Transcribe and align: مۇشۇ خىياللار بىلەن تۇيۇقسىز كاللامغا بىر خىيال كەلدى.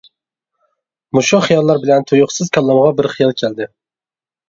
مۇشۇ 1.17 1.43
خىياللار 1.49 1.83
بىلەن 1.85 2.09
تۇيۇقسىز 2.11 2.53
كاللامغا 2.59 2.91
بىر 3.03 3.13
خىيال 3.17 3.41
كەلدى. 3.45 3.73